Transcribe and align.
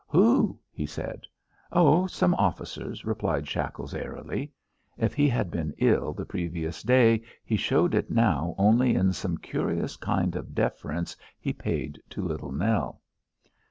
Who?" 0.07 0.57
he 0.71 0.87
said. 0.87 1.27
"Oh! 1.71 2.07
some 2.07 2.33
officers," 2.33 3.05
replied 3.05 3.47
Shackles 3.47 3.93
airily. 3.93 4.51
If 4.97 5.13
he 5.13 5.29
had 5.29 5.51
been 5.51 5.75
ill 5.77 6.11
the 6.13 6.25
previous 6.25 6.81
day, 6.81 7.21
he 7.45 7.55
showed 7.55 7.93
it 7.93 8.09
now 8.09 8.55
only 8.57 8.95
in 8.95 9.13
some 9.13 9.37
curious 9.37 9.97
kind 9.97 10.35
of 10.35 10.55
deference 10.55 11.15
he 11.39 11.53
paid 11.53 12.01
to 12.09 12.23
Little 12.27 12.51
Nell. 12.51 12.99